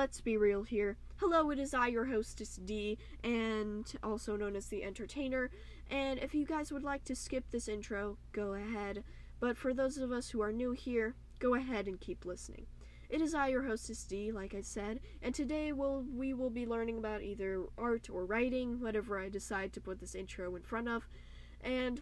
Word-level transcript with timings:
let's 0.00 0.22
be 0.22 0.38
real 0.38 0.62
here. 0.62 0.96
Hello, 1.16 1.50
it 1.50 1.58
is 1.58 1.74
I, 1.74 1.88
your 1.88 2.06
hostess 2.06 2.56
D, 2.56 2.96
and 3.22 3.84
also 4.02 4.34
known 4.34 4.56
as 4.56 4.68
the 4.68 4.82
entertainer. 4.82 5.50
And 5.90 6.18
if 6.18 6.34
you 6.34 6.46
guys 6.46 6.72
would 6.72 6.82
like 6.82 7.04
to 7.04 7.14
skip 7.14 7.44
this 7.50 7.68
intro, 7.68 8.16
go 8.32 8.54
ahead. 8.54 9.04
But 9.40 9.58
for 9.58 9.74
those 9.74 9.98
of 9.98 10.10
us 10.10 10.30
who 10.30 10.40
are 10.40 10.52
new 10.52 10.72
here, 10.72 11.16
go 11.38 11.54
ahead 11.54 11.86
and 11.86 12.00
keep 12.00 12.24
listening. 12.24 12.64
It 13.10 13.20
is 13.20 13.34
I, 13.34 13.48
your 13.48 13.64
hostess 13.64 14.02
D, 14.04 14.32
like 14.32 14.54
I 14.54 14.62
said, 14.62 15.00
and 15.20 15.34
today 15.34 15.70
we'll, 15.70 16.06
we 16.10 16.32
will 16.32 16.48
be 16.48 16.64
learning 16.64 16.96
about 16.96 17.20
either 17.20 17.66
art 17.76 18.08
or 18.10 18.24
writing, 18.24 18.80
whatever 18.80 19.20
I 19.20 19.28
decide 19.28 19.74
to 19.74 19.82
put 19.82 20.00
this 20.00 20.14
intro 20.14 20.56
in 20.56 20.62
front 20.62 20.88
of. 20.88 21.06
And 21.60 22.00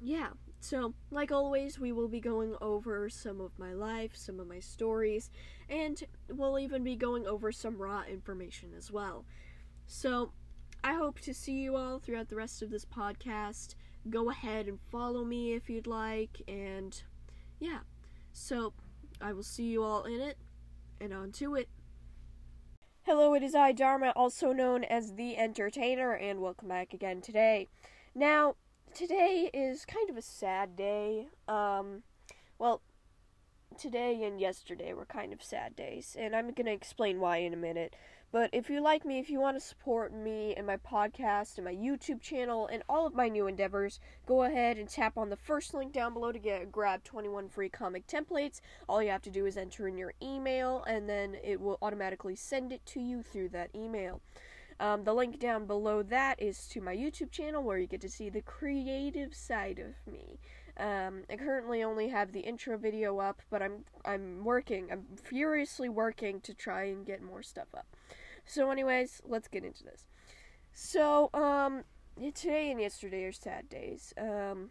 yeah, 0.00 0.28
so 0.60 0.94
like 1.10 1.30
always, 1.30 1.78
we 1.78 1.92
will 1.92 2.08
be 2.08 2.20
going 2.20 2.56
over 2.60 3.08
some 3.08 3.40
of 3.40 3.58
my 3.58 3.72
life, 3.72 4.12
some 4.14 4.40
of 4.40 4.48
my 4.48 4.60
stories, 4.60 5.30
and 5.68 6.02
we'll 6.28 6.58
even 6.58 6.82
be 6.82 6.96
going 6.96 7.26
over 7.26 7.52
some 7.52 7.78
raw 7.78 8.02
information 8.02 8.70
as 8.76 8.90
well. 8.90 9.24
So 9.86 10.32
I 10.82 10.94
hope 10.94 11.20
to 11.20 11.34
see 11.34 11.52
you 11.52 11.76
all 11.76 11.98
throughout 11.98 12.28
the 12.28 12.36
rest 12.36 12.62
of 12.62 12.70
this 12.70 12.84
podcast. 12.84 13.74
Go 14.10 14.30
ahead 14.30 14.66
and 14.66 14.78
follow 14.90 15.24
me 15.24 15.52
if 15.52 15.68
you'd 15.68 15.86
like, 15.86 16.42
and 16.46 17.02
yeah. 17.58 17.80
So 18.32 18.72
I 19.20 19.32
will 19.32 19.42
see 19.42 19.64
you 19.64 19.82
all 19.82 20.04
in 20.04 20.20
it, 20.20 20.38
and 21.00 21.12
on 21.12 21.32
to 21.32 21.54
it. 21.54 21.68
Hello, 23.02 23.34
it 23.34 23.42
is 23.42 23.54
I, 23.54 23.72
Dharma, 23.72 24.12
also 24.14 24.52
known 24.52 24.84
as 24.84 25.14
The 25.14 25.36
Entertainer, 25.36 26.12
and 26.12 26.40
welcome 26.40 26.68
back 26.68 26.92
again 26.92 27.20
today. 27.20 27.68
Now, 28.14 28.56
today 28.98 29.48
is 29.54 29.84
kind 29.84 30.10
of 30.10 30.16
a 30.16 30.22
sad 30.22 30.74
day. 30.74 31.28
Um, 31.46 32.02
well, 32.58 32.82
today 33.78 34.24
and 34.24 34.40
yesterday 34.40 34.92
were 34.92 35.04
kind 35.04 35.32
of 35.32 35.40
sad 35.40 35.76
days, 35.76 36.16
and 36.18 36.34
I'm 36.34 36.50
going 36.50 36.66
to 36.66 36.72
explain 36.72 37.20
why 37.20 37.36
in 37.36 37.54
a 37.54 37.56
minute. 37.56 37.94
But 38.32 38.50
if 38.52 38.68
you 38.68 38.80
like 38.80 39.04
me, 39.04 39.20
if 39.20 39.30
you 39.30 39.38
want 39.38 39.56
to 39.56 39.60
support 39.60 40.12
me 40.12 40.52
and 40.56 40.66
my 40.66 40.78
podcast 40.78 41.58
and 41.58 41.64
my 41.64 41.74
YouTube 41.74 42.20
channel 42.20 42.66
and 42.66 42.82
all 42.88 43.06
of 43.06 43.14
my 43.14 43.28
new 43.28 43.46
endeavors, 43.46 44.00
go 44.26 44.42
ahead 44.42 44.78
and 44.78 44.88
tap 44.88 45.16
on 45.16 45.30
the 45.30 45.36
first 45.36 45.74
link 45.74 45.92
down 45.92 46.12
below 46.12 46.32
to 46.32 46.38
get 46.38 46.72
grab 46.72 47.04
21 47.04 47.48
free 47.48 47.68
comic 47.68 48.04
templates. 48.08 48.60
All 48.88 49.00
you 49.00 49.10
have 49.10 49.22
to 49.22 49.30
do 49.30 49.46
is 49.46 49.56
enter 49.56 49.86
in 49.86 49.96
your 49.96 50.12
email 50.20 50.82
and 50.88 51.08
then 51.08 51.36
it 51.44 51.60
will 51.60 51.78
automatically 51.80 52.34
send 52.34 52.72
it 52.72 52.84
to 52.86 53.00
you 53.00 53.22
through 53.22 53.50
that 53.50 53.70
email. 53.76 54.20
Um, 54.80 55.04
the 55.04 55.12
link 55.12 55.38
down 55.40 55.66
below 55.66 56.02
that 56.04 56.40
is 56.40 56.66
to 56.68 56.80
my 56.80 56.94
YouTube 56.94 57.30
channel 57.30 57.62
where 57.62 57.78
you 57.78 57.86
get 57.86 58.00
to 58.02 58.08
see 58.08 58.28
the 58.28 58.42
creative 58.42 59.34
side 59.34 59.80
of 59.80 60.12
me. 60.12 60.38
Um, 60.76 61.24
I 61.28 61.36
currently 61.36 61.82
only 61.82 62.08
have 62.08 62.32
the 62.32 62.40
intro 62.40 62.78
video 62.78 63.18
up, 63.18 63.42
but 63.50 63.62
I'm 63.62 63.84
I'm 64.04 64.44
working. 64.44 64.88
I'm 64.92 65.06
furiously 65.20 65.88
working 65.88 66.40
to 66.42 66.54
try 66.54 66.84
and 66.84 67.04
get 67.04 67.20
more 67.20 67.42
stuff 67.42 67.68
up. 67.76 67.86
So, 68.46 68.70
anyways, 68.70 69.20
let's 69.26 69.48
get 69.48 69.64
into 69.64 69.82
this. 69.82 70.04
So, 70.72 71.30
um, 71.34 71.82
today 72.32 72.70
and 72.70 72.80
yesterday 72.80 73.24
are 73.24 73.32
sad 73.32 73.68
days. 73.68 74.14
Um, 74.16 74.70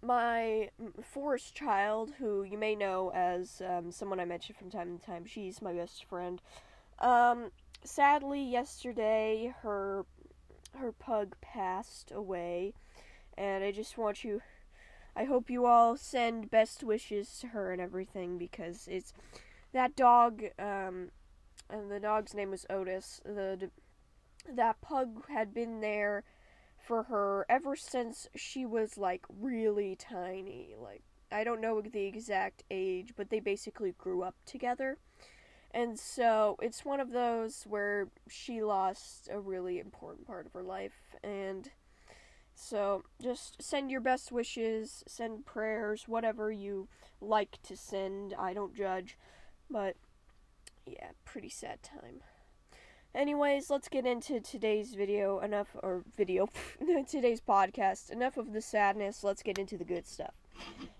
my 0.00 0.70
forest 1.02 1.54
child, 1.54 2.12
who 2.18 2.44
you 2.44 2.56
may 2.56 2.76
know 2.76 3.10
as 3.12 3.60
um, 3.68 3.90
someone 3.90 4.20
I 4.20 4.24
mention 4.24 4.54
from 4.54 4.70
time 4.70 4.96
to 4.96 5.04
time, 5.04 5.24
she's 5.26 5.60
my 5.60 5.72
best 5.72 6.04
friend. 6.04 6.40
Um, 7.00 7.50
sadly, 7.84 8.42
yesterday 8.42 9.54
her 9.62 10.04
her 10.74 10.92
pug 10.92 11.34
passed 11.40 12.12
away, 12.14 12.74
and 13.36 13.64
I 13.64 13.72
just 13.72 13.98
want 13.98 14.22
you 14.24 14.42
I 15.18 15.24
hope 15.24 15.50
you 15.50 15.66
all 15.66 15.96
send 15.96 16.48
best 16.48 16.84
wishes 16.84 17.38
to 17.40 17.48
her 17.48 17.72
and 17.72 17.80
everything 17.80 18.38
because 18.38 18.86
it's 18.88 19.12
that 19.72 19.96
dog. 19.96 20.44
Um, 20.60 21.10
and 21.68 21.90
the 21.90 21.98
dog's 21.98 22.34
name 22.34 22.52
was 22.52 22.64
Otis. 22.70 23.20
The 23.24 23.70
that 24.48 24.80
pug 24.80 25.28
had 25.28 25.52
been 25.52 25.80
there 25.80 26.22
for 26.78 27.02
her 27.04 27.44
ever 27.48 27.74
since 27.74 28.28
she 28.36 28.64
was 28.64 28.96
like 28.96 29.24
really 29.28 29.96
tiny. 29.96 30.74
Like 30.80 31.02
I 31.32 31.42
don't 31.42 31.60
know 31.60 31.80
the 31.80 32.06
exact 32.06 32.62
age, 32.70 33.14
but 33.16 33.28
they 33.28 33.40
basically 33.40 33.92
grew 33.98 34.22
up 34.22 34.36
together. 34.46 34.98
And 35.70 35.98
so 35.98 36.56
it's 36.62 36.84
one 36.84 37.00
of 37.00 37.10
those 37.10 37.64
where 37.64 38.08
she 38.28 38.62
lost 38.62 39.28
a 39.30 39.38
really 39.38 39.78
important 39.78 40.26
part 40.26 40.46
of 40.46 40.52
her 40.54 40.62
life 40.62 41.16
and 41.22 41.70
so 42.60 43.04
just 43.22 43.62
send 43.62 43.88
your 43.88 44.00
best 44.00 44.32
wishes, 44.32 45.04
send 45.06 45.46
prayers, 45.46 46.08
whatever 46.08 46.50
you 46.50 46.88
like 47.20 47.62
to 47.62 47.76
send. 47.76 48.34
I 48.36 48.52
don't 48.52 48.74
judge. 48.74 49.16
But 49.70 49.94
yeah, 50.84 51.10
pretty 51.24 51.50
sad 51.50 51.84
time. 51.84 52.20
Anyways, 53.14 53.70
let's 53.70 53.88
get 53.88 54.06
into 54.06 54.40
today's 54.40 54.94
video. 54.94 55.38
Enough 55.38 55.68
or 55.82 56.02
video 56.16 56.48
today's 57.08 57.40
podcast. 57.40 58.10
Enough 58.10 58.36
of 58.36 58.52
the 58.52 58.60
sadness. 58.60 59.22
Let's 59.22 59.42
get 59.42 59.56
into 59.56 59.78
the 59.78 59.84
good 59.84 60.08
stuff. 60.08 60.34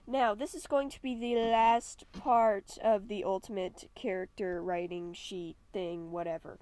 Now, 0.07 0.35
this 0.35 0.55
is 0.55 0.67
going 0.67 0.89
to 0.91 1.03
be 1.03 1.15
the 1.15 1.35
last 1.35 2.05
part 2.13 2.79
of 2.83 3.09
the 3.09 3.25
ultimate 3.25 3.91
character 3.95 4.63
writing 4.63 5.13
sheet 5.13 5.57
thing, 5.73 6.11
whatever. 6.11 6.59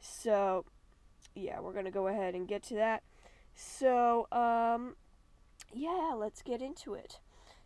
So, 0.00 0.64
yeah, 1.34 1.60
we're 1.60 1.74
going 1.74 1.84
to 1.84 1.90
go 1.90 2.08
ahead 2.08 2.34
and 2.34 2.48
get 2.48 2.62
to 2.64 2.74
that. 2.76 3.02
So, 3.54 4.28
um, 4.32 4.96
yeah, 5.74 6.14
let's 6.16 6.42
get 6.42 6.62
into 6.62 6.94
it. 6.94 7.20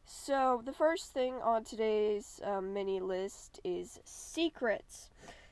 So, 0.04 0.62
the 0.64 0.72
first 0.72 1.12
thing 1.12 1.34
on 1.34 1.62
today's 1.62 2.40
um, 2.44 2.74
mini 2.74 2.98
list 2.98 3.60
is 3.62 4.00
secrets. 4.04 5.10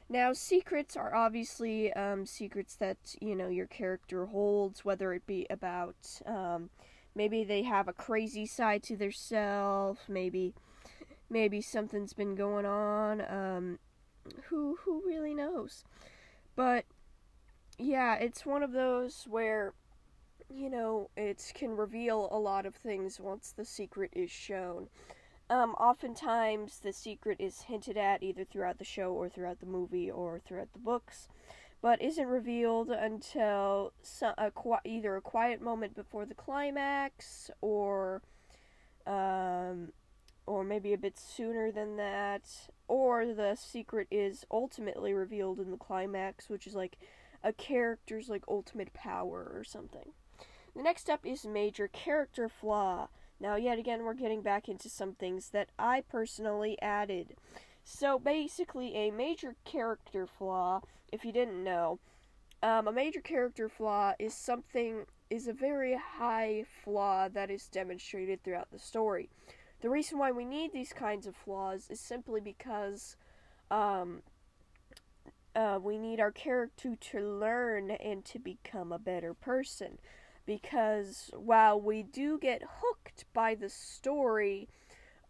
Now, 0.08 0.32
secrets 0.32 0.96
are 0.96 1.14
obviously 1.14 1.92
um, 1.92 2.26
secrets 2.26 2.74
that, 2.76 2.96
you 3.20 3.36
know, 3.36 3.48
your 3.48 3.66
character 3.66 4.26
holds, 4.26 4.84
whether 4.84 5.12
it 5.12 5.26
be 5.26 5.46
about 5.50 5.96
um, 6.26 6.70
maybe 7.18 7.44
they 7.44 7.64
have 7.64 7.88
a 7.88 7.92
crazy 7.92 8.46
side 8.46 8.82
to 8.84 8.96
their 8.96 9.10
self, 9.10 10.08
maybe 10.08 10.54
maybe 11.28 11.60
something's 11.60 12.14
been 12.14 12.34
going 12.34 12.64
on, 12.64 13.20
um, 13.20 13.78
who 14.44 14.78
who 14.84 15.02
really 15.04 15.34
knows. 15.34 15.84
But 16.56 16.84
yeah, 17.76 18.14
it's 18.14 18.46
one 18.46 18.62
of 18.62 18.72
those 18.72 19.26
where 19.28 19.74
you 20.50 20.70
know, 20.70 21.10
it 21.14 21.52
can 21.54 21.76
reveal 21.76 22.28
a 22.32 22.38
lot 22.38 22.64
of 22.64 22.74
things 22.74 23.20
once 23.20 23.52
the 23.54 23.66
secret 23.66 24.10
is 24.14 24.30
shown. 24.30 24.88
Um, 25.50 25.74
oftentimes, 25.74 26.80
the 26.80 26.92
secret 26.92 27.36
is 27.38 27.62
hinted 27.62 27.96
at 27.96 28.22
either 28.22 28.44
throughout 28.44 28.78
the 28.78 28.84
show 28.84 29.12
or 29.12 29.28
throughout 29.28 29.60
the 29.60 29.66
movie 29.66 30.10
or 30.10 30.40
throughout 30.40 30.72
the 30.72 30.78
books, 30.78 31.28
but 31.80 32.02
isn't 32.02 32.26
revealed 32.26 32.90
until 32.90 33.92
so, 34.02 34.32
a, 34.36 34.50
either 34.84 35.16
a 35.16 35.20
quiet 35.20 35.60
moment 35.60 35.94
before 35.94 36.26
the 36.26 36.34
climax 36.34 37.50
or, 37.60 38.22
um, 39.06 39.92
or 40.46 40.64
maybe 40.64 40.92
a 40.92 40.98
bit 40.98 41.18
sooner 41.18 41.70
than 41.70 41.96
that, 41.96 42.42
or 42.88 43.26
the 43.26 43.54
secret 43.54 44.08
is 44.10 44.44
ultimately 44.50 45.12
revealed 45.12 45.60
in 45.60 45.70
the 45.70 45.76
climax, 45.76 46.48
which 46.48 46.66
is 46.66 46.74
like 46.74 46.98
a 47.44 47.52
character's 47.52 48.28
like 48.28 48.44
ultimate 48.48 48.92
power 48.92 49.52
or 49.54 49.62
something. 49.62 50.12
The 50.74 50.82
next 50.82 51.02
step 51.02 51.20
is 51.24 51.44
major 51.44 51.88
character 51.88 52.48
flaw. 52.48 53.08
Now, 53.40 53.56
yet 53.56 53.78
again, 53.78 54.02
we're 54.02 54.14
getting 54.14 54.42
back 54.42 54.68
into 54.68 54.88
some 54.88 55.12
things 55.12 55.50
that 55.50 55.68
I 55.78 56.00
personally 56.00 56.80
added. 56.82 57.36
So, 57.84 58.18
basically, 58.18 58.94
a 58.94 59.10
major 59.10 59.54
character 59.64 60.26
flaw, 60.26 60.82
if 61.12 61.24
you 61.24 61.32
didn't 61.32 61.62
know, 61.62 61.98
um, 62.62 62.88
a 62.88 62.92
major 62.92 63.20
character 63.20 63.68
flaw 63.68 64.14
is 64.18 64.34
something, 64.34 65.06
is 65.30 65.46
a 65.46 65.52
very 65.52 65.96
high 65.96 66.64
flaw 66.84 67.28
that 67.28 67.50
is 67.50 67.68
demonstrated 67.68 68.42
throughout 68.42 68.70
the 68.72 68.78
story. 68.78 69.28
The 69.80 69.90
reason 69.90 70.18
why 70.18 70.32
we 70.32 70.44
need 70.44 70.72
these 70.72 70.92
kinds 70.92 71.26
of 71.26 71.36
flaws 71.36 71.86
is 71.88 72.00
simply 72.00 72.40
because 72.40 73.16
um, 73.70 74.22
uh, 75.54 75.78
we 75.80 75.98
need 75.98 76.20
our 76.20 76.32
character 76.32 76.96
to 76.96 77.20
learn 77.20 77.90
and 77.90 78.24
to 78.24 78.38
become 78.38 78.92
a 78.92 78.98
better 78.98 79.34
person 79.34 79.98
because 80.46 81.30
while 81.34 81.78
we 81.78 82.02
do 82.02 82.38
get 82.38 82.62
hooked 82.80 83.26
by 83.34 83.54
the 83.54 83.68
story 83.68 84.66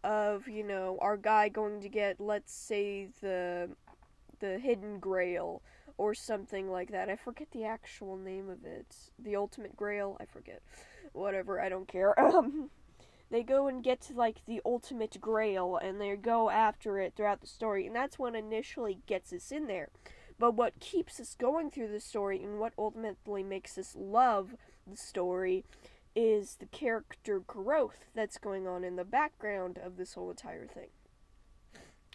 of 0.01 0.47
you 0.47 0.63
know 0.63 0.97
our 1.01 1.17
guy 1.17 1.49
going 1.49 1.81
to 1.81 1.89
get 1.89 2.21
let's 2.21 2.53
say 2.53 3.09
the 3.21 3.69
the 4.39 4.57
hidden 4.59 4.97
grail 4.97 5.61
or 5.99 6.13
something 6.13 6.71
like 6.71 6.91
that. 6.91 7.09
I 7.09 7.17
forget 7.17 7.49
the 7.51 7.65
actual 7.65 8.15
name 8.15 8.49
of 8.49 8.63
it. 8.63 8.95
The 9.21 9.35
ultimate 9.35 9.75
grail? 9.75 10.15
I 10.19 10.25
forget. 10.25 10.61
Whatever 11.11 11.59
i 11.59 11.69
don't 11.69 11.87
care. 11.87 12.15
Um 12.19 12.69
they 13.31 13.43
go 13.43 13.67
and 13.67 13.83
get 13.83 14.09
like 14.15 14.37
the 14.47 14.59
ultimate 14.65 15.19
grail 15.21 15.77
and 15.77 16.01
they 16.01 16.15
go 16.15 16.49
after 16.49 16.97
it 16.99 17.13
throughout 17.15 17.41
the 17.41 17.47
story 17.47 17.85
and 17.85 17.95
that's 17.95 18.17
what 18.17 18.33
initially 18.33 18.99
gets 19.05 19.33
us 19.33 19.51
in 19.51 19.67
there. 19.67 19.89
But 20.39 20.55
what 20.55 20.79
keeps 20.79 21.19
us 21.19 21.35
going 21.37 21.69
through 21.69 21.89
the 21.89 21.99
story 21.99 22.41
and 22.41 22.59
what 22.59 22.73
ultimately 22.77 23.43
makes 23.43 23.77
us 23.77 23.93
love 23.95 24.55
the 24.87 24.97
story 24.97 25.65
is 26.15 26.55
the 26.55 26.65
character 26.65 27.39
growth 27.39 28.05
that's 28.15 28.37
going 28.37 28.67
on 28.67 28.83
in 28.83 28.95
the 28.95 29.03
background 29.03 29.77
of 29.77 29.97
this 29.97 30.13
whole 30.13 30.31
entire 30.31 30.65
thing. 30.65 30.89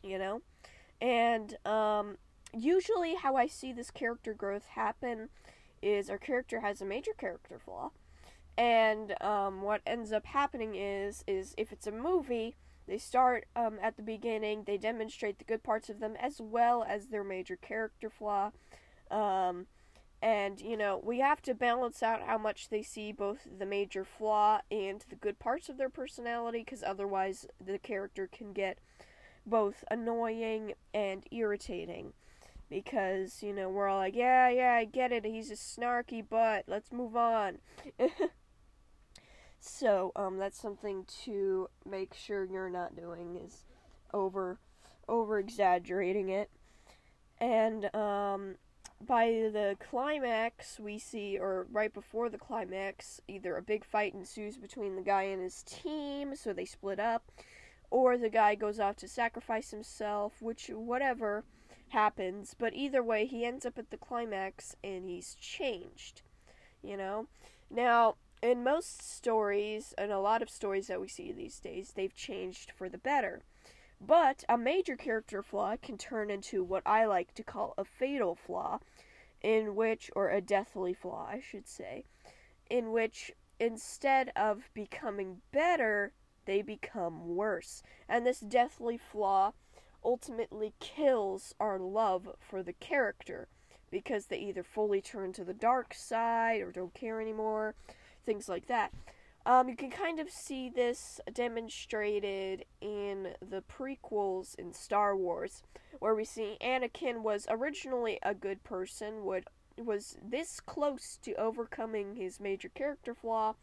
You 0.02 0.18
know? 0.18 0.42
And 1.00 1.56
um 1.66 2.16
usually 2.56 3.14
how 3.14 3.36
I 3.36 3.46
see 3.46 3.72
this 3.72 3.90
character 3.90 4.34
growth 4.34 4.66
happen 4.66 5.28
is 5.82 6.08
our 6.08 6.18
character 6.18 6.60
has 6.60 6.80
a 6.80 6.86
major 6.86 7.12
character 7.12 7.58
flaw, 7.58 7.90
and 8.56 9.14
um, 9.22 9.62
what 9.62 9.82
ends 9.86 10.12
up 10.12 10.26
happening 10.26 10.74
is 10.74 11.24
is 11.26 11.54
if 11.58 11.72
it's 11.72 11.86
a 11.86 11.92
movie, 11.92 12.54
they 12.86 12.98
start 12.98 13.46
um, 13.56 13.78
at 13.82 13.96
the 13.96 14.02
beginning, 14.02 14.64
they 14.64 14.78
demonstrate 14.78 15.38
the 15.38 15.44
good 15.44 15.62
parts 15.62 15.88
of 15.88 16.00
them 16.00 16.16
as 16.20 16.40
well 16.40 16.84
as 16.88 17.06
their 17.06 17.24
major 17.24 17.56
character 17.56 18.10
flaw. 18.10 18.50
Um, 19.10 19.66
and, 20.22 20.60
you 20.60 20.76
know, 20.76 21.00
we 21.04 21.20
have 21.20 21.42
to 21.42 21.54
balance 21.54 22.02
out 22.02 22.22
how 22.22 22.38
much 22.38 22.70
they 22.70 22.82
see 22.82 23.12
both 23.12 23.46
the 23.58 23.66
major 23.66 24.04
flaw 24.04 24.60
and 24.70 25.04
the 25.10 25.16
good 25.16 25.38
parts 25.38 25.68
of 25.68 25.76
their 25.76 25.90
personality, 25.90 26.60
because 26.64 26.82
otherwise 26.82 27.46
the 27.62 27.78
character 27.78 28.26
can 28.26 28.52
get 28.52 28.78
both 29.44 29.84
annoying 29.90 30.72
and 30.94 31.26
irritating. 31.30 32.14
Because, 32.68 33.42
you 33.42 33.52
know, 33.52 33.68
we're 33.68 33.88
all 33.88 33.98
like, 33.98 34.16
yeah, 34.16 34.48
yeah, 34.48 34.74
I 34.74 34.84
get 34.84 35.12
it, 35.12 35.24
he's 35.24 35.50
a 35.50 35.54
snarky 35.54 36.26
butt, 36.26 36.64
let's 36.66 36.92
move 36.92 37.16
on. 37.16 37.58
So, 39.66 40.12
um, 40.14 40.36
that's 40.36 40.60
something 40.60 41.06
to 41.24 41.70
make 41.88 42.12
sure 42.12 42.44
you're 42.44 42.68
not 42.68 42.94
doing 42.94 43.40
is 43.42 43.64
over 44.12 44.58
over 45.08 45.38
exaggerating 45.38 46.28
it. 46.28 46.50
And 47.38 47.86
um, 47.94 48.56
by 49.00 49.26
the 49.26 49.76
climax, 49.80 50.78
we 50.78 50.98
see, 50.98 51.38
or 51.38 51.66
right 51.72 51.92
before 51.92 52.28
the 52.28 52.36
climax, 52.36 53.22
either 53.26 53.56
a 53.56 53.62
big 53.62 53.86
fight 53.86 54.12
ensues 54.12 54.58
between 54.58 54.96
the 54.96 55.02
guy 55.02 55.22
and 55.24 55.42
his 55.42 55.62
team, 55.62 56.36
so 56.36 56.52
they 56.52 56.66
split 56.66 57.00
up, 57.00 57.32
or 57.90 58.18
the 58.18 58.28
guy 58.28 58.54
goes 58.54 58.78
off 58.78 58.96
to 58.96 59.08
sacrifice 59.08 59.70
himself, 59.70 60.42
which, 60.42 60.68
whatever 60.68 61.42
happens, 61.94 62.56
but 62.58 62.74
either 62.74 63.02
way, 63.02 63.24
he 63.24 63.44
ends 63.44 63.64
up 63.64 63.78
at 63.78 63.90
the 63.90 63.96
climax 63.96 64.74
and 64.82 65.08
he's 65.08 65.36
changed, 65.36 66.22
you 66.82 66.96
know? 66.96 67.28
Now, 67.70 68.16
in 68.42 68.64
most 68.64 69.00
stories, 69.00 69.94
and 69.96 70.10
a 70.12 70.18
lot 70.18 70.42
of 70.42 70.50
stories 70.50 70.88
that 70.88 71.00
we 71.00 71.08
see 71.08 71.32
these 71.32 71.60
days, 71.60 71.92
they've 71.94 72.14
changed 72.14 72.72
for 72.72 72.88
the 72.88 72.98
better. 72.98 73.42
But 74.00 74.44
a 74.48 74.58
major 74.58 74.96
character 74.96 75.40
flaw 75.40 75.76
can 75.80 75.96
turn 75.96 76.30
into 76.30 76.64
what 76.64 76.82
I 76.84 77.06
like 77.06 77.32
to 77.34 77.44
call 77.44 77.74
a 77.78 77.84
fatal 77.84 78.34
flaw, 78.34 78.80
in 79.40 79.76
which, 79.76 80.10
or 80.16 80.28
a 80.28 80.40
deathly 80.40 80.94
flaw, 80.94 81.28
I 81.30 81.40
should 81.40 81.68
say, 81.68 82.04
in 82.68 82.90
which 82.90 83.32
instead 83.60 84.32
of 84.34 84.68
becoming 84.74 85.42
better, 85.52 86.12
they 86.44 86.60
become 86.60 87.36
worse. 87.36 87.82
And 88.08 88.26
this 88.26 88.40
deathly 88.40 88.98
flaw 88.98 89.52
ultimately 90.04 90.74
kills 90.80 91.54
our 91.58 91.78
love 91.78 92.28
for 92.38 92.62
the 92.62 92.72
character 92.74 93.48
because 93.90 94.26
they 94.26 94.38
either 94.38 94.62
fully 94.62 95.00
turn 95.00 95.32
to 95.32 95.44
the 95.44 95.54
dark 95.54 95.94
side 95.94 96.60
or 96.60 96.72
don't 96.72 96.94
care 96.94 97.20
anymore 97.20 97.74
things 98.24 98.48
like 98.48 98.66
that. 98.66 98.92
Um, 99.46 99.68
you 99.68 99.76
can 99.76 99.90
kind 99.90 100.20
of 100.20 100.30
see 100.30 100.70
this 100.70 101.20
demonstrated 101.32 102.64
in 102.80 103.34
the 103.46 103.62
prequels 103.62 104.54
in 104.58 104.72
Star 104.72 105.14
Wars, 105.14 105.62
where 105.98 106.14
we 106.14 106.24
see 106.24 106.56
Anakin 106.62 107.22
was 107.22 107.46
originally 107.50 108.18
a 108.22 108.34
good 108.34 108.64
person, 108.64 109.24
would 109.24 109.44
was 109.76 110.16
this 110.22 110.60
close 110.60 111.18
to 111.20 111.34
overcoming 111.34 112.14
his 112.14 112.38
major 112.38 112.68
character 112.68 113.12
flaw, 113.12 113.54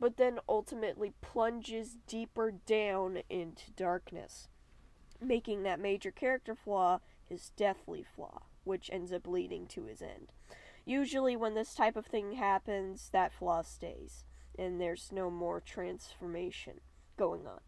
but 0.00 0.16
then 0.16 0.38
ultimately 0.48 1.12
plunges 1.20 1.98
deeper 2.06 2.50
down 2.50 3.18
into 3.28 3.70
darkness, 3.72 4.48
making 5.20 5.62
that 5.62 5.80
major 5.80 6.10
character 6.10 6.54
flaw 6.54 7.00
his 7.28 7.50
deathly 7.56 8.02
flaw, 8.02 8.42
which 8.64 8.90
ends 8.92 9.12
up 9.12 9.26
leading 9.26 9.66
to 9.66 9.84
his 9.84 10.02
end. 10.02 10.32
Usually, 10.84 11.36
when 11.36 11.54
this 11.54 11.74
type 11.74 11.96
of 11.96 12.06
thing 12.06 12.32
happens, 12.32 13.10
that 13.12 13.32
flaw 13.32 13.62
stays, 13.62 14.24
and 14.58 14.80
there's 14.80 15.10
no 15.12 15.30
more 15.30 15.60
transformation 15.60 16.80
going 17.16 17.46
on. 17.46 17.60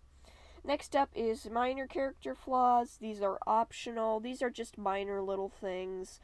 Next 0.65 0.95
up 0.95 1.11
is 1.15 1.51
minor 1.51 1.87
character 1.87 2.35
flaws. 2.35 2.99
These 3.01 3.21
are 3.21 3.39
optional. 3.47 4.21
These 4.21 4.43
are 4.43 4.51
just 4.51 4.79
minor 4.79 5.21
little 5.21 5.49
things 5.49 6.21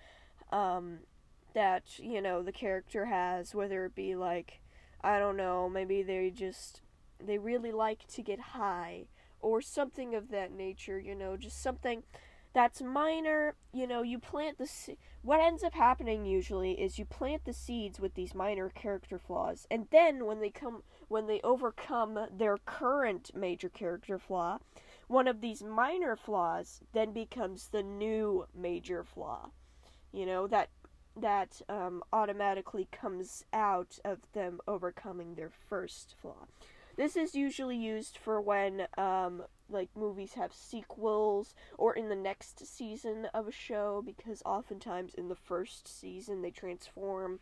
um, 0.53 1.01
that, 1.55 1.99
you 1.99 2.21
know, 2.21 2.43
the 2.43 2.53
character 2.53 3.07
has, 3.07 3.55
whether 3.55 3.85
it 3.85 3.95
be 3.95 4.15
like, 4.15 4.61
I 5.01 5.19
don't 5.19 5.37
know, 5.37 5.69
maybe 5.69 6.03
they 6.03 6.31
just, 6.31 6.83
they 7.25 7.39
really 7.39 7.73
like 7.73 8.07
to 8.09 8.23
get 8.23 8.41
high, 8.41 9.07
or 9.41 9.61
something 9.61 10.15
of 10.15 10.31
that 10.31 10.53
nature, 10.53 10.99
you 10.99 11.15
know, 11.15 11.37
just 11.37 11.63
something 11.63 12.03
that's 12.53 12.83
minor. 12.83 13.55
You 13.73 13.87
know, 13.87 14.03
you 14.03 14.19
plant 14.19 14.59
the 14.59 14.67
se- 14.67 14.99
what 15.23 15.41
ends 15.41 15.63
up 15.63 15.75
happening 15.75 16.25
usually 16.25 16.73
is 16.73 16.99
you 16.99 17.05
plant 17.05 17.45
the 17.45 17.53
seeds 17.53 18.01
with 18.01 18.15
these 18.15 18.35
minor 18.35 18.69
character 18.71 19.19
flaws, 19.19 19.67
and 19.71 19.87
then 19.91 20.27
when 20.27 20.41
they 20.41 20.51
come 20.51 20.83
when 21.09 21.27
they 21.27 21.41
overcome 21.43 22.19
their 22.33 22.59
current 22.59 23.31
major 23.35 23.69
character 23.69 24.19
flaw, 24.19 24.59
one 25.07 25.29
of 25.29 25.41
these 25.41 25.63
minor 25.63 26.17
flaws 26.17 26.81
then 26.93 27.13
becomes 27.13 27.69
the 27.69 27.83
new 27.83 28.47
major 28.55 29.05
flaw. 29.05 29.51
You 30.13 30.27
know 30.27 30.47
that 30.49 30.71
that 31.21 31.61
um, 31.69 32.03
automatically 32.13 32.89
comes 32.93 33.45
out 33.53 33.99
of 34.05 34.19
them 34.33 34.61
overcoming 34.67 35.35
their 35.35 35.51
first 35.51 36.15
flaw. 36.21 36.47
This 36.99 37.15
is 37.15 37.37
usually 37.37 37.77
used 37.77 38.19
for 38.19 38.41
when 38.41 38.89
um, 38.99 39.45
like 39.71 39.89
movies 39.97 40.35
have 40.35 40.53
sequels 40.53 41.55
or 41.79 41.95
in 41.95 42.09
the 42.09 42.17
next 42.17 42.67
season 42.67 43.29
of 43.33 43.47
a 43.47 43.53
show 43.53 44.03
because 44.05 44.43
oftentimes 44.45 45.15
in 45.15 45.29
the 45.29 45.37
first 45.37 45.87
season 45.87 46.43
they 46.43 46.51
transform 46.51 47.39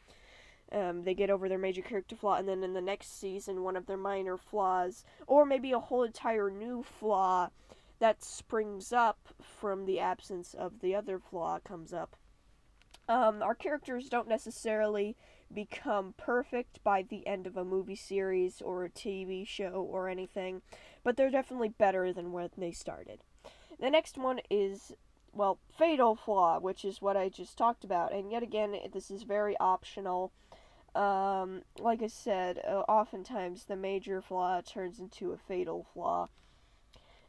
um, 0.73 1.05
they 1.05 1.15
get 1.15 1.31
over 1.31 1.49
their 1.49 1.57
major 1.57 1.81
character 1.81 2.15
flaw 2.15 2.35
and 2.35 2.47
then 2.47 2.63
in 2.63 2.75
the 2.75 2.83
next 2.83 3.19
season 3.19 3.63
one 3.63 3.77
of 3.77 3.87
their 3.87 3.97
minor 3.97 4.37
flaws 4.37 5.05
or 5.27 5.47
maybe 5.47 5.73
a 5.73 5.79
whole 5.79 6.03
entire 6.03 6.51
new 6.51 6.83
flaw 6.83 7.49
that 7.99 8.23
springs 8.23 8.93
up 8.93 9.29
from 9.41 9.87
the 9.87 9.99
absence 9.99 10.53
of 10.53 10.81
the 10.81 10.95
other 10.95 11.19
flaw 11.19 11.59
comes 11.61 11.95
up. 11.95 12.15
Um, 13.09 13.43
our 13.43 13.55
characters 13.55 14.11
don't 14.11 14.29
necessarily 14.29 15.17
become 15.53 16.15
perfect 16.17 16.83
by 16.83 17.03
the 17.03 17.27
end 17.27 17.47
of 17.47 17.57
a 17.57 17.65
movie 17.65 17.97
series 17.97 18.61
or 18.61 18.85
a 18.85 18.91
TV 18.91 19.47
show 19.47 19.87
or 19.91 20.09
anything 20.09 20.63
but 21.07 21.17
they're 21.17 21.31
definitely 21.31 21.69
better 21.69 22.13
than 22.13 22.33
when 22.33 22.51
they 22.59 22.73
started. 22.73 23.21
The 23.79 23.91
next 23.91 24.19
one 24.19 24.41
is, 24.51 24.93
well, 25.33 25.61
Fatal 25.79 26.17
Flaw, 26.17 26.59
which 26.59 26.85
is 26.85 27.01
what 27.01 27.17
I 27.17 27.29
just 27.29 27.57
talked 27.57 27.85
about, 27.85 28.13
and 28.13 28.33
yet 28.33 28.43
again, 28.43 28.77
this 28.93 29.09
is 29.09 29.23
very 29.23 29.57
optional. 29.61 30.33
Um, 30.97 31.63
like 31.79 32.03
I 32.03 32.09
said, 32.09 32.61
uh, 32.67 32.81
oftentimes 32.89 33.67
the 33.67 33.77
major 33.77 34.21
flaw 34.21 34.61
turns 34.63 34.99
into 34.99 35.31
a 35.31 35.37
fatal 35.37 35.87
flaw. 35.95 36.27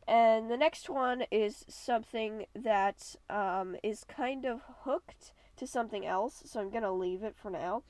And 0.08 0.50
the 0.50 0.58
next 0.58 0.90
one 0.90 1.26
is 1.30 1.64
something 1.68 2.48
that 2.56 3.16
um, 3.30 3.76
is 3.84 4.04
kind 4.06 4.44
of 4.44 4.62
hooked 4.86 5.34
to 5.58 5.68
something 5.68 6.06
else, 6.06 6.44
so 6.46 6.60
I'm 6.60 6.70
gonna 6.70 6.92
leave 6.92 7.24
it 7.24 7.36
for 7.36 7.50
now. 7.52 7.84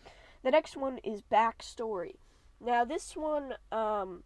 The 0.43 0.51
next 0.51 0.77
one 0.77 0.97
is 0.99 1.21
backstory. 1.21 2.15
Now, 2.59 2.85
this 2.85 3.15
one, 3.15 3.53
um, 3.71 4.23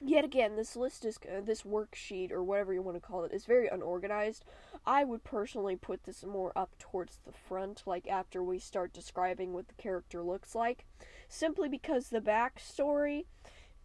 yet 0.00 0.24
again, 0.24 0.56
this 0.56 0.76
list 0.76 1.04
is 1.04 1.18
uh, 1.28 1.40
this 1.40 1.62
worksheet 1.62 2.32
or 2.32 2.42
whatever 2.42 2.72
you 2.72 2.82
want 2.82 2.96
to 2.96 3.00
call 3.00 3.24
it 3.24 3.32
is 3.32 3.44
very 3.44 3.68
unorganized. 3.68 4.44
I 4.86 5.04
would 5.04 5.22
personally 5.22 5.76
put 5.76 6.04
this 6.04 6.24
more 6.24 6.52
up 6.56 6.76
towards 6.78 7.18
the 7.24 7.32
front, 7.32 7.82
like 7.86 8.08
after 8.08 8.42
we 8.42 8.58
start 8.58 8.92
describing 8.92 9.52
what 9.52 9.68
the 9.68 9.74
character 9.74 10.22
looks 10.22 10.54
like, 10.54 10.86
simply 11.28 11.68
because 11.68 12.08
the 12.08 12.20
backstory 12.20 13.24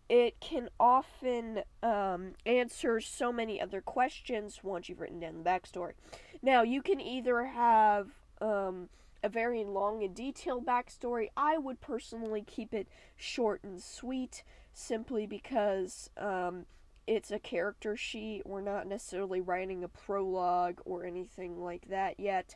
it 0.10 0.40
can 0.40 0.70
often 0.80 1.64
um, 1.84 2.34
answer 2.46 3.02
so 3.02 3.32
many 3.32 3.60
other 3.60 3.82
questions 3.82 4.62
once 4.64 4.88
you've 4.88 5.02
written 5.02 5.20
down 5.20 5.38
the 5.38 5.50
backstory. 5.50 5.94
Now, 6.42 6.62
you 6.62 6.82
can 6.82 7.02
either 7.02 7.44
have 7.46 8.08
um, 8.42 8.90
a 9.24 9.30
very 9.30 9.64
long 9.64 10.04
and 10.04 10.16
detailed 10.16 10.66
backstory. 10.66 11.30
I 11.36 11.58
would 11.58 11.82
personally 11.82 12.44
keep 12.46 12.74
it 12.74 12.88
short 13.16 13.64
and 13.64 13.82
sweet 13.82 14.44
simply 14.74 15.26
because 15.26 16.10
um, 16.18 16.66
it's 17.08 17.32
a 17.32 17.40
character 17.40 17.96
sheet. 17.96 18.44
We're 18.46 18.62
not 18.62 18.88
necessarily 18.88 19.42
writing 19.42 19.84
a 19.84 19.88
prologue 19.88 20.82
or 20.86 21.06
anything 21.06 21.62
like 21.62 21.90
that 21.90 22.20
yet. 22.20 22.56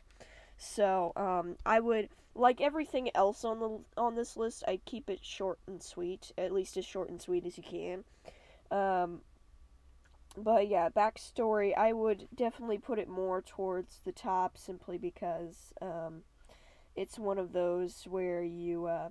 So 0.58 1.12
um, 1.16 1.56
I 1.66 1.80
would 1.80 2.08
like 2.34 2.60
everything 2.60 3.10
else 3.14 3.44
on 3.44 3.60
the 3.60 3.80
on 4.00 4.14
this 4.14 4.36
list. 4.36 4.62
I 4.66 4.78
keep 4.84 5.10
it 5.10 5.20
short 5.22 5.58
and 5.66 5.82
sweet, 5.82 6.32
at 6.38 6.52
least 6.52 6.76
as 6.76 6.84
short 6.84 7.10
and 7.10 7.20
sweet 7.20 7.44
as 7.44 7.56
you 7.56 7.64
can. 7.64 8.04
Um, 8.70 9.20
but 10.36 10.68
yeah, 10.68 10.88
backstory. 10.88 11.76
I 11.76 11.92
would 11.92 12.28
definitely 12.34 12.78
put 12.78 12.98
it 12.98 13.08
more 13.08 13.42
towards 13.42 14.00
the 14.04 14.12
top, 14.12 14.56
simply 14.56 14.98
because 14.98 15.72
um, 15.80 16.22
it's 16.96 17.18
one 17.18 17.38
of 17.38 17.52
those 17.52 18.04
where 18.08 18.42
you 18.42 18.86
uh, 18.86 19.08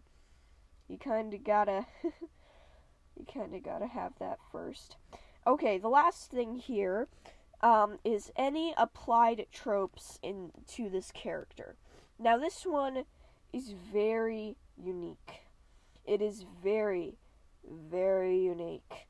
you 0.88 0.98
kind 0.98 1.34
of 1.34 1.44
gotta 1.44 1.86
You 3.22 3.25
kind 3.32 3.54
of 3.54 3.63
gotta 3.63 3.88
have 3.88 4.13
that 4.20 4.40
first. 4.51 4.98
Okay, 5.46 5.78
the 5.78 5.90
last 5.90 6.32
thing 6.32 6.56
here 6.56 7.08
um, 7.62 8.00
is 8.04 8.32
any 8.36 8.74
applied 8.78 9.46
tropes 9.51 10.20
into 10.24 10.90
this 10.90 11.12
character. 11.12 11.75
Now, 12.18 12.38
this 12.38 12.63
one 12.66 13.06
is 13.51 13.74
very 13.94 14.58
unique. 14.78 15.42
It 16.06 16.22
is 16.22 16.46
very, 16.63 17.18
very 17.63 18.40
unique. 18.40 19.08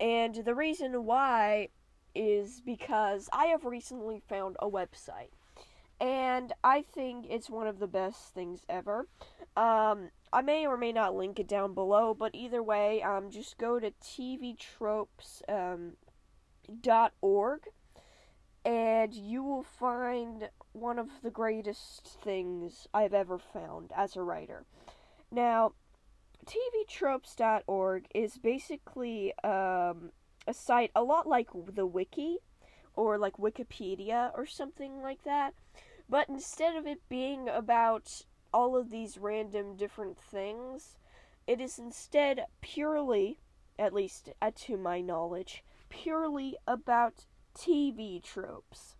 And 0.00 0.34
the 0.34 0.54
reason 0.54 1.04
why 1.04 1.68
is 2.14 2.60
because 2.60 3.28
I 3.32 3.46
have 3.46 3.64
recently 3.64 4.22
found 4.28 4.56
a 4.60 4.68
website. 4.68 5.30
And 6.00 6.52
I 6.62 6.82
think 6.82 7.26
it's 7.28 7.50
one 7.50 7.66
of 7.66 7.80
the 7.80 7.88
best 7.88 8.32
things 8.32 8.64
ever. 8.68 9.08
Um, 9.56 10.10
I 10.32 10.42
may 10.42 10.66
or 10.66 10.76
may 10.76 10.92
not 10.92 11.16
link 11.16 11.40
it 11.40 11.48
down 11.48 11.74
below, 11.74 12.14
but 12.14 12.34
either 12.34 12.62
way, 12.62 13.02
um, 13.02 13.30
just 13.30 13.58
go 13.58 13.80
to 13.80 13.90
tvtropes.org 13.90 15.08
um, 15.48 15.96
and 18.64 19.14
you 19.14 19.42
will 19.42 19.62
find 19.62 20.50
one 20.72 20.98
of 20.98 21.22
the 21.22 21.30
greatest 21.30 22.18
things 22.22 22.86
I've 22.92 23.14
ever 23.14 23.38
found 23.38 23.92
as 23.96 24.14
a 24.14 24.22
writer. 24.22 24.64
Now, 25.30 25.72
tvtropes.org 26.48 28.06
is 28.14 28.38
basically 28.38 29.32
um, 29.44 30.10
a 30.46 30.54
site 30.54 30.90
a 30.94 31.02
lot 31.02 31.26
like 31.26 31.48
the 31.74 31.86
wiki 31.86 32.38
or 32.94 33.18
like 33.18 33.36
Wikipedia 33.36 34.30
or 34.34 34.46
something 34.46 35.02
like 35.02 35.22
that. 35.24 35.54
But 36.08 36.28
instead 36.28 36.74
of 36.74 36.86
it 36.86 37.08
being 37.08 37.48
about 37.48 38.22
all 38.52 38.76
of 38.76 38.90
these 38.90 39.18
random 39.18 39.76
different 39.76 40.18
things, 40.18 40.96
it 41.46 41.60
is 41.60 41.78
instead 41.78 42.46
purely, 42.60 43.38
at 43.78 43.94
least 43.94 44.30
uh, 44.40 44.50
to 44.54 44.76
my 44.76 45.00
knowledge, 45.00 45.62
purely 45.90 46.56
about 46.66 47.26
TV 47.56 48.22
tropes. 48.22 48.96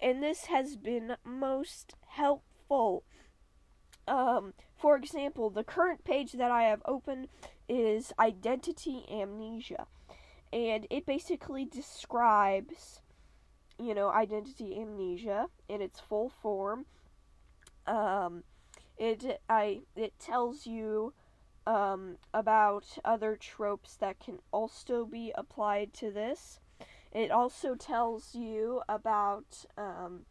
And 0.00 0.22
this 0.22 0.46
has 0.46 0.76
been 0.76 1.16
most 1.24 1.94
helpful 2.08 3.04
um, 4.08 4.54
for 4.80 4.96
example, 4.96 5.50
the 5.50 5.62
current 5.62 6.04
page 6.04 6.32
that 6.32 6.50
I 6.50 6.62
have 6.62 6.80
open 6.86 7.28
is 7.68 8.12
Identity 8.18 9.04
Amnesia. 9.10 9.86
And 10.52 10.86
it 10.90 11.04
basically 11.04 11.66
describes, 11.66 13.00
you 13.78 13.94
know, 13.94 14.10
identity 14.10 14.80
amnesia 14.80 15.46
in 15.68 15.80
its 15.80 16.00
full 16.00 16.28
form. 16.28 16.86
Um, 17.86 18.42
it 18.98 19.40
I 19.48 19.82
it 19.94 20.18
tells 20.18 20.66
you 20.66 21.12
um, 21.66 22.16
about 22.34 22.84
other 23.04 23.36
tropes 23.36 23.94
that 23.96 24.18
can 24.18 24.40
also 24.50 25.04
be 25.04 25.32
applied 25.36 25.92
to 25.94 26.10
this. 26.10 26.58
It 27.12 27.30
also 27.30 27.74
tells 27.76 28.34
you 28.34 28.82
about 28.88 29.64
um, 29.76 30.26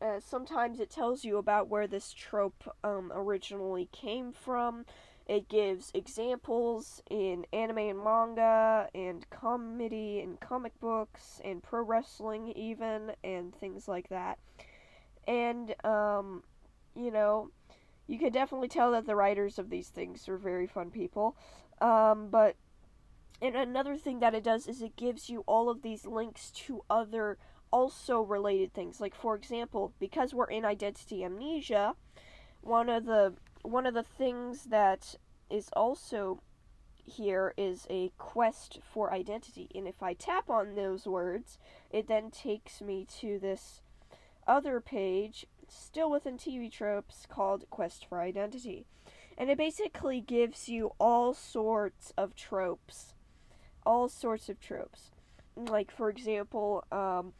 uh, 0.00 0.20
sometimes 0.20 0.80
it 0.80 0.90
tells 0.90 1.24
you 1.24 1.38
about 1.38 1.68
where 1.68 1.86
this 1.86 2.12
trope 2.12 2.64
um, 2.82 3.12
originally 3.14 3.88
came 3.92 4.32
from. 4.32 4.84
It 5.26 5.48
gives 5.48 5.90
examples 5.94 7.02
in 7.10 7.46
anime 7.52 7.78
and 7.78 8.04
manga, 8.04 8.88
and 8.94 9.28
comedy 9.30 10.20
and 10.20 10.38
comic 10.38 10.78
books, 10.80 11.40
and 11.42 11.62
pro 11.62 11.82
wrestling, 11.82 12.48
even, 12.48 13.12
and 13.22 13.54
things 13.54 13.88
like 13.88 14.10
that. 14.10 14.38
And, 15.26 15.74
um, 15.84 16.42
you 16.94 17.10
know, 17.10 17.48
you 18.06 18.18
can 18.18 18.32
definitely 18.32 18.68
tell 18.68 18.92
that 18.92 19.06
the 19.06 19.16
writers 19.16 19.58
of 19.58 19.70
these 19.70 19.88
things 19.88 20.28
are 20.28 20.36
very 20.36 20.66
fun 20.66 20.90
people. 20.90 21.36
Um, 21.80 22.28
but, 22.30 22.56
and 23.40 23.56
another 23.56 23.96
thing 23.96 24.20
that 24.20 24.34
it 24.34 24.44
does 24.44 24.66
is 24.66 24.82
it 24.82 24.96
gives 24.96 25.30
you 25.30 25.42
all 25.46 25.70
of 25.70 25.80
these 25.80 26.04
links 26.04 26.50
to 26.50 26.82
other 26.90 27.38
also 27.74 28.20
related 28.20 28.72
things. 28.72 29.00
Like 29.00 29.16
for 29.16 29.34
example, 29.34 29.92
because 29.98 30.32
we're 30.32 30.44
in 30.44 30.64
identity 30.64 31.24
amnesia, 31.24 31.96
one 32.60 32.88
of 32.88 33.04
the 33.04 33.34
one 33.62 33.84
of 33.84 33.94
the 33.94 34.04
things 34.04 34.66
that 34.66 35.16
is 35.50 35.70
also 35.72 36.40
here 37.04 37.52
is 37.56 37.86
a 37.90 38.12
quest 38.16 38.78
for 38.92 39.12
identity. 39.12 39.68
And 39.74 39.88
if 39.88 40.02
I 40.02 40.14
tap 40.14 40.48
on 40.48 40.76
those 40.76 41.04
words, 41.04 41.58
it 41.90 42.06
then 42.06 42.30
takes 42.30 42.80
me 42.80 43.06
to 43.18 43.40
this 43.40 43.82
other 44.46 44.80
page, 44.80 45.44
still 45.68 46.10
within 46.10 46.38
TV 46.38 46.70
tropes, 46.70 47.26
called 47.28 47.68
Quest 47.70 48.06
for 48.08 48.20
Identity. 48.20 48.86
And 49.36 49.50
it 49.50 49.58
basically 49.58 50.20
gives 50.20 50.68
you 50.68 50.92
all 51.00 51.34
sorts 51.34 52.12
of 52.16 52.36
tropes. 52.36 53.14
All 53.84 54.08
sorts 54.08 54.48
of 54.48 54.60
tropes. 54.60 55.10
Like, 55.56 55.90
for 55.90 56.08
example, 56.08 56.84
um, 56.92 57.32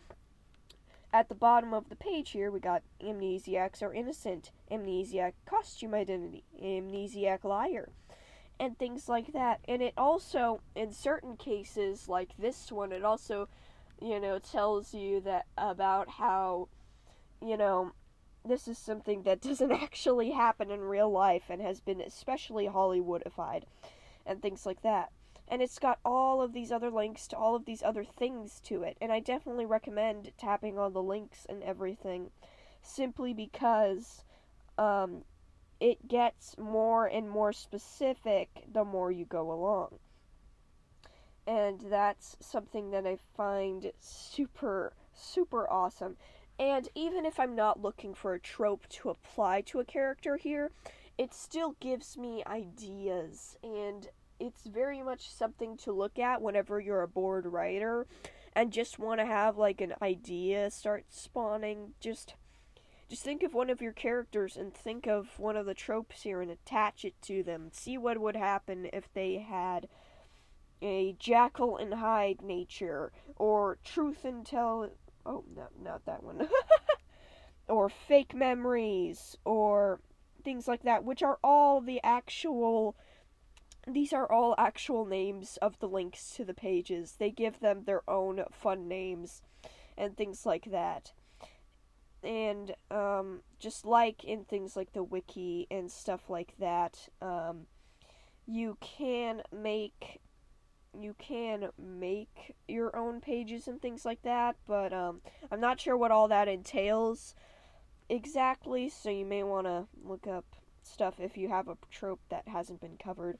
at 1.14 1.28
the 1.28 1.34
bottom 1.34 1.72
of 1.72 1.88
the 1.88 1.94
page 1.94 2.30
here, 2.32 2.50
we 2.50 2.58
got 2.58 2.82
amnesiacs 3.00 3.80
are 3.84 3.94
innocent, 3.94 4.50
amnesiac 4.68 5.34
costume 5.46 5.94
identity, 5.94 6.42
amnesiac 6.60 7.44
liar, 7.44 7.90
and 8.58 8.76
things 8.76 9.08
like 9.08 9.32
that. 9.32 9.60
And 9.68 9.80
it 9.80 9.94
also, 9.96 10.60
in 10.74 10.90
certain 10.90 11.36
cases, 11.36 12.08
like 12.08 12.36
this 12.36 12.72
one, 12.72 12.90
it 12.90 13.04
also, 13.04 13.48
you 14.02 14.18
know, 14.18 14.40
tells 14.40 14.92
you 14.92 15.20
that 15.20 15.46
about 15.56 16.10
how, 16.10 16.66
you 17.40 17.56
know, 17.56 17.92
this 18.44 18.66
is 18.66 18.76
something 18.76 19.22
that 19.22 19.40
doesn't 19.40 19.70
actually 19.70 20.32
happen 20.32 20.68
in 20.72 20.80
real 20.80 21.08
life 21.08 21.44
and 21.48 21.62
has 21.62 21.78
been 21.78 22.00
especially 22.00 22.66
Hollywoodified, 22.66 23.62
and 24.26 24.42
things 24.42 24.66
like 24.66 24.82
that 24.82 25.12
and 25.48 25.60
it's 25.62 25.78
got 25.78 25.98
all 26.04 26.40
of 26.40 26.52
these 26.52 26.72
other 26.72 26.90
links 26.90 27.28
to 27.28 27.36
all 27.36 27.54
of 27.54 27.64
these 27.64 27.82
other 27.82 28.04
things 28.04 28.60
to 28.64 28.82
it. 28.82 28.96
And 29.00 29.12
I 29.12 29.20
definitely 29.20 29.66
recommend 29.66 30.32
tapping 30.38 30.78
on 30.78 30.92
the 30.92 31.02
links 31.02 31.46
and 31.48 31.62
everything 31.62 32.30
simply 32.82 33.34
because 33.34 34.24
um, 34.78 35.24
it 35.80 36.08
gets 36.08 36.56
more 36.58 37.06
and 37.06 37.28
more 37.28 37.52
specific 37.52 38.64
the 38.72 38.84
more 38.84 39.10
you 39.10 39.24
go 39.24 39.52
along. 39.52 39.98
And 41.46 41.80
that's 41.90 42.36
something 42.40 42.90
that 42.92 43.06
I 43.06 43.18
find 43.36 43.92
super, 44.00 44.94
super 45.12 45.70
awesome. 45.70 46.16
And 46.58 46.88
even 46.94 47.26
if 47.26 47.38
I'm 47.38 47.54
not 47.54 47.82
looking 47.82 48.14
for 48.14 48.32
a 48.32 48.40
trope 48.40 48.88
to 48.88 49.10
apply 49.10 49.60
to 49.62 49.80
a 49.80 49.84
character 49.84 50.36
here, 50.36 50.70
it 51.18 51.34
still 51.34 51.76
gives 51.80 52.16
me 52.16 52.42
ideas 52.46 53.56
and 53.62 54.08
it's 54.44 54.64
very 54.64 55.02
much 55.02 55.30
something 55.30 55.76
to 55.78 55.92
look 55.92 56.18
at 56.18 56.42
whenever 56.42 56.78
you're 56.78 57.02
a 57.02 57.08
bored 57.08 57.46
writer 57.46 58.06
and 58.54 58.72
just 58.72 58.98
want 58.98 59.20
to 59.20 59.26
have 59.26 59.56
like 59.56 59.80
an 59.80 59.94
idea 60.02 60.70
start 60.70 61.06
spawning. 61.08 61.94
Just 62.00 62.34
just 63.08 63.22
think 63.22 63.42
of 63.42 63.54
one 63.54 63.70
of 63.70 63.80
your 63.80 63.92
characters 63.92 64.56
and 64.56 64.72
think 64.74 65.06
of 65.06 65.38
one 65.38 65.56
of 65.56 65.66
the 65.66 65.74
tropes 65.74 66.22
here 66.22 66.40
and 66.42 66.50
attach 66.50 67.04
it 67.04 67.14
to 67.22 67.42
them. 67.42 67.70
See 67.72 67.96
what 67.98 68.18
would 68.18 68.36
happen 68.36 68.88
if 68.92 69.12
they 69.12 69.38
had 69.38 69.88
a 70.82 71.16
Jekyll 71.18 71.76
and 71.78 71.94
Hyde 71.94 72.42
nature 72.42 73.12
or 73.36 73.78
truth 73.84 74.24
and 74.24 74.44
tell 74.44 74.90
oh 75.24 75.44
no 75.54 75.68
not 75.82 76.04
that 76.06 76.22
one. 76.22 76.48
Or 77.66 77.88
fake 77.88 78.34
memories 78.34 79.38
or 79.42 79.98
things 80.44 80.68
like 80.68 80.82
that 80.82 81.02
which 81.02 81.22
are 81.22 81.38
all 81.42 81.80
the 81.80 81.98
actual 82.04 82.94
these 83.86 84.12
are 84.12 84.30
all 84.30 84.54
actual 84.58 85.04
names 85.04 85.58
of 85.58 85.78
the 85.78 85.88
links 85.88 86.30
to 86.36 86.44
the 86.44 86.54
pages. 86.54 87.16
They 87.18 87.30
give 87.30 87.60
them 87.60 87.84
their 87.84 88.08
own 88.08 88.44
fun 88.50 88.88
names 88.88 89.42
and 89.96 90.16
things 90.16 90.46
like 90.46 90.70
that. 90.70 91.12
And 92.22 92.74
um, 92.90 93.40
just 93.58 93.84
like 93.84 94.24
in 94.24 94.44
things 94.44 94.76
like 94.76 94.92
the 94.92 95.02
wiki 95.02 95.66
and 95.70 95.90
stuff 95.90 96.30
like 96.30 96.54
that, 96.58 97.08
um, 97.20 97.66
you 98.46 98.76
can 98.80 99.42
make 99.52 100.20
you 100.98 101.14
can 101.18 101.70
make 101.76 102.54
your 102.68 102.94
own 102.96 103.20
pages 103.20 103.66
and 103.66 103.82
things 103.82 104.04
like 104.04 104.22
that, 104.22 104.54
but 104.64 104.92
um, 104.92 105.20
I'm 105.50 105.60
not 105.60 105.80
sure 105.80 105.96
what 105.96 106.12
all 106.12 106.28
that 106.28 106.46
entails 106.46 107.34
exactly, 108.08 108.88
so 108.88 109.10
you 109.10 109.24
may 109.24 109.42
want 109.42 109.66
to 109.66 109.86
look 110.04 110.28
up 110.28 110.44
stuff 110.82 111.18
if 111.18 111.36
you 111.36 111.48
have 111.48 111.68
a 111.68 111.76
trope 111.90 112.20
that 112.28 112.46
hasn't 112.46 112.80
been 112.80 112.96
covered. 112.96 113.38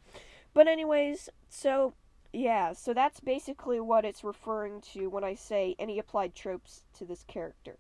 But, 0.55 0.69
anyways, 0.69 1.29
so 1.49 1.95
yeah, 2.35 2.73
so 2.73 2.93
that's 2.93 3.21
basically 3.21 3.81
what 3.81 4.05
it's 4.05 4.25
referring 4.25 4.81
to 4.93 5.07
when 5.07 5.23
I 5.23 5.35
say 5.35 5.77
any 5.79 5.99
applied 5.99 6.35
tropes 6.35 6.83
to 6.99 7.05
this 7.05 7.25
character. 7.25 7.77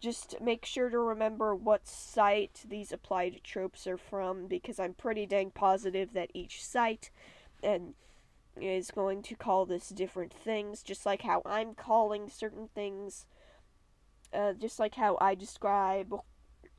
Just 0.00 0.36
make 0.40 0.66
sure 0.66 0.90
to 0.90 0.98
remember 0.98 1.54
what 1.54 1.88
site 1.88 2.62
these 2.68 2.92
applied 2.92 3.40
tropes 3.42 3.86
are 3.86 3.96
from 3.96 4.46
because 4.46 4.78
I'm 4.78 4.92
pretty 4.92 5.24
dang 5.24 5.50
positive 5.50 6.12
that 6.12 6.30
each 6.34 6.62
site 6.62 7.10
and 7.62 7.94
is 8.60 8.90
going 8.90 9.22
to 9.22 9.34
call 9.34 9.64
this 9.64 9.88
different 9.88 10.32
things, 10.32 10.82
just 10.82 11.06
like 11.06 11.22
how 11.22 11.40
I'm 11.46 11.74
calling 11.74 12.28
certain 12.28 12.68
things, 12.74 13.24
uh, 14.32 14.52
just 14.52 14.78
like 14.78 14.96
how 14.96 15.16
I 15.20 15.34
describe 15.34 16.14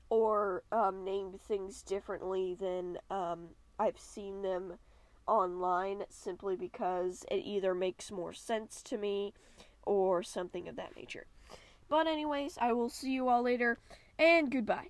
or 0.09 0.63
um, 0.71 1.03
name 1.03 1.33
things 1.39 1.81
differently 1.81 2.53
than 2.53 2.99
um, 3.09 3.49
I've 3.79 3.99
seen 3.99 4.43
them 4.43 4.77
online 5.27 6.03
simply 6.09 6.55
because 6.55 7.25
it 7.29 7.37
either 7.37 7.73
makes 7.73 8.11
more 8.11 8.33
sense 8.33 8.81
to 8.83 8.97
me 8.97 9.33
or 9.85 10.23
something 10.23 10.67
of 10.67 10.75
that 10.75 10.95
nature. 10.95 11.27
But, 11.89 12.07
anyways, 12.07 12.57
I 12.59 12.73
will 12.73 12.89
see 12.89 13.11
you 13.11 13.29
all 13.29 13.43
later, 13.43 13.79
and 14.19 14.51
goodbye. 14.51 14.89